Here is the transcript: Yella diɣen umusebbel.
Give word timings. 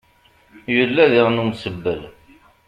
Yella 0.75 1.03
diɣen 1.11 1.41
umusebbel. 1.43 2.01